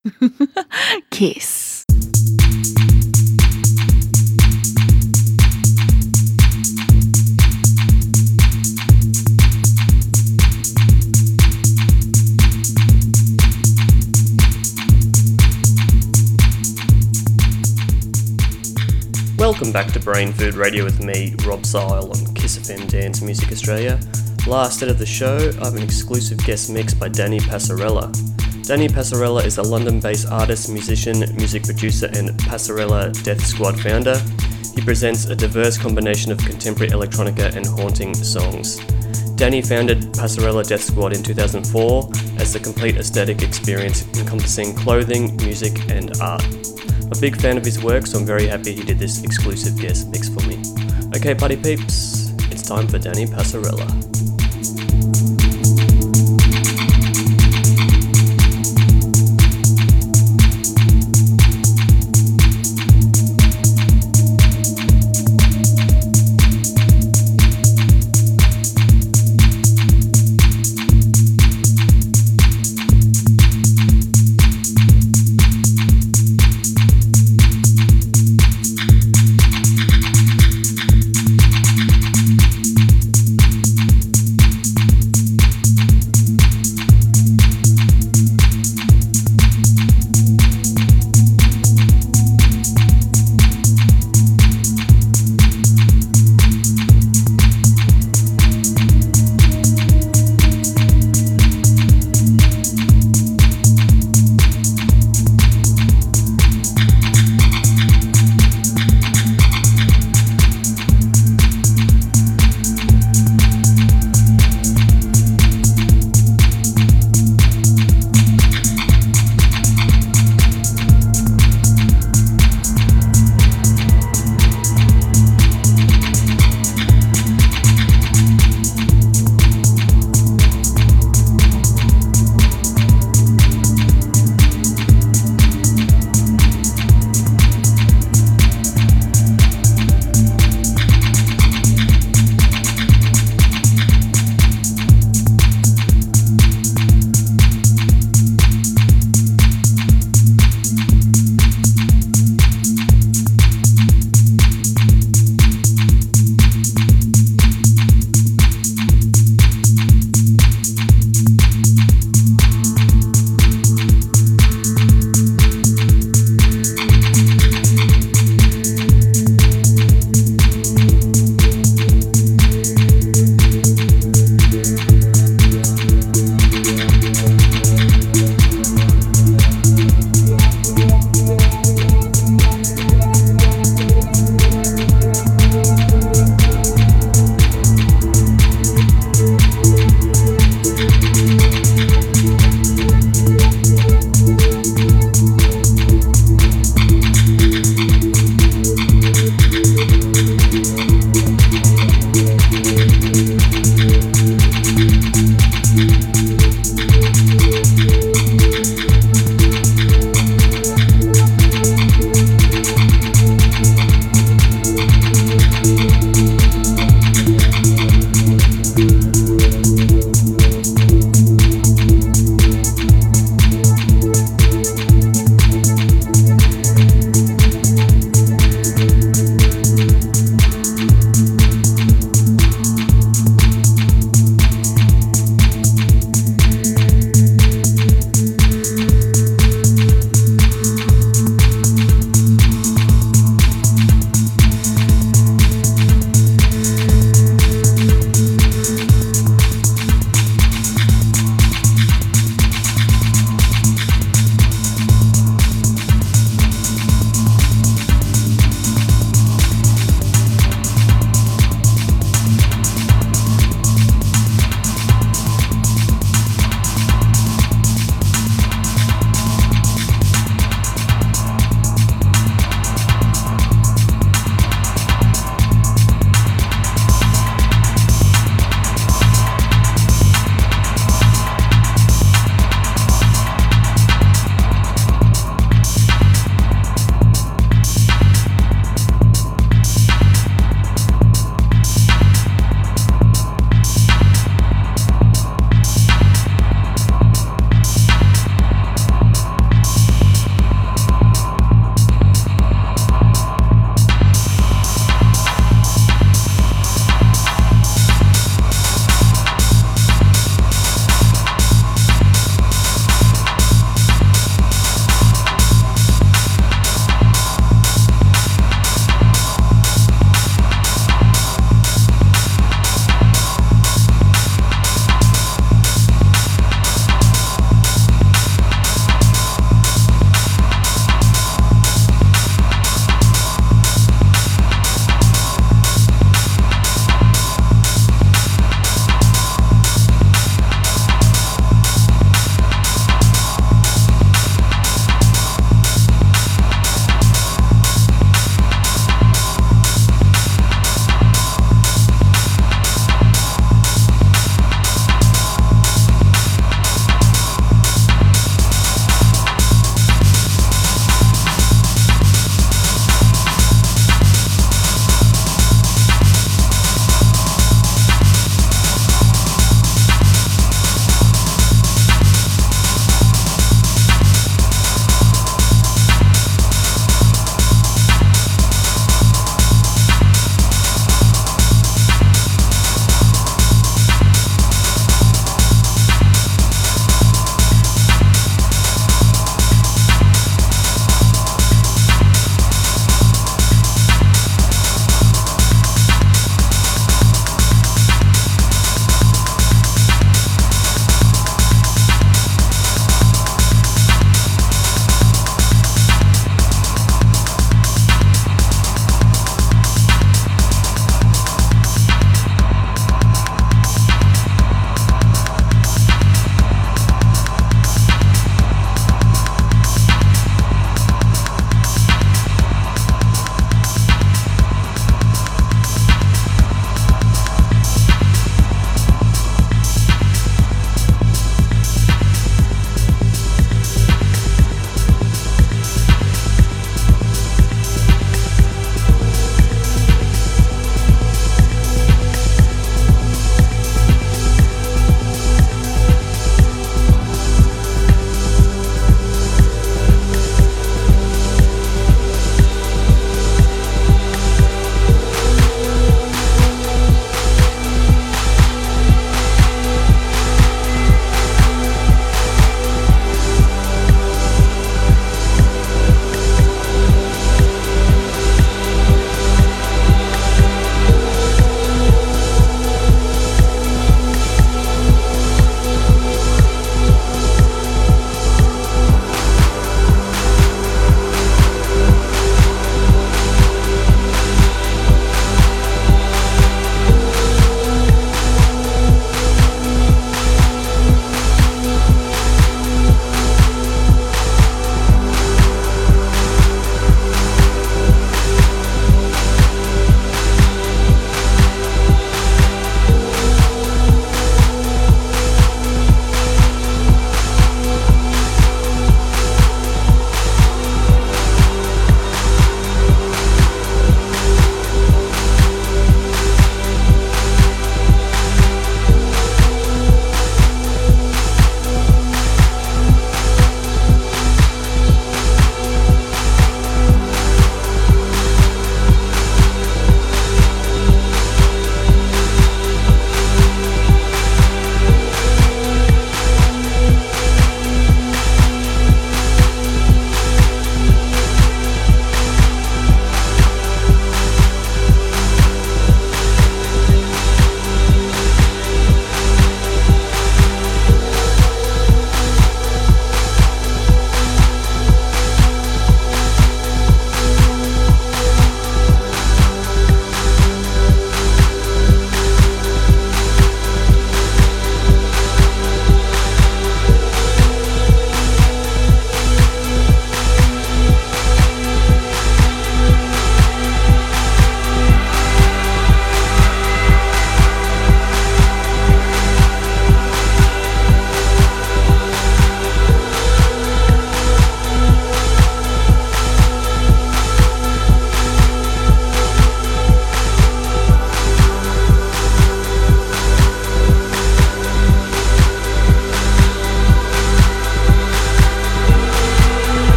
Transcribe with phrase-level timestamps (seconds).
[1.10, 1.84] Kiss.
[19.36, 23.52] Welcome back to Brain Food Radio with me, Rob Zile on Kiss FM Dance Music
[23.52, 24.00] Australia.
[24.46, 28.29] Last set of the show, I have an exclusive guest mix by Danny Passarella.
[28.70, 34.16] Danny Passarella is a London based artist, musician, music producer, and Passarella Death Squad founder.
[34.76, 38.76] He presents a diverse combination of contemporary electronica and haunting songs.
[39.34, 45.76] Danny founded Passarella Death Squad in 2004 as the complete aesthetic experience encompassing clothing, music,
[45.90, 46.44] and art.
[47.10, 50.10] A big fan of his work, so I'm very happy he did this exclusive guest
[50.10, 50.62] mix for me.
[51.16, 54.09] Okay, party peeps, it's time for Danny Passarella.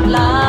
[0.00, 0.41] love.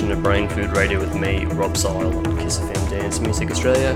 [0.00, 3.92] Edition of Brain Food Radio with me, Rob Zile on Kiss FM Dance Music Australia.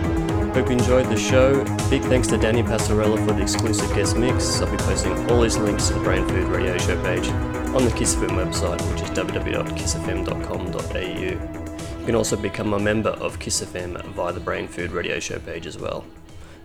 [0.53, 1.64] Hope you enjoyed the show.
[1.88, 4.61] Big thanks to Danny Passarella for the exclusive guest mix.
[4.61, 7.93] I'll be posting all these links to the Brain Food Radio show page on the
[7.97, 12.01] Kiss FM website, which is www.kissfm.com.au.
[12.01, 15.38] You can also become a member of Kiss FM via the Brain Food Radio show
[15.38, 16.05] page as well.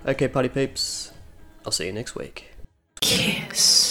[0.06, 1.14] Okay, party peeps,
[1.66, 2.52] I'll see you next week.
[3.00, 3.89] Kiss.